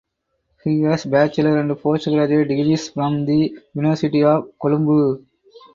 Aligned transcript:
He 0.63 0.81
has 0.81 1.05
bachelor 1.05 1.59
and 1.59 1.77
postgraduate 1.79 2.47
degrees 2.47 2.89
from 2.89 3.23
the 3.27 3.53
University 3.75 4.23
of 4.23 4.49
Colombo. 4.59 5.23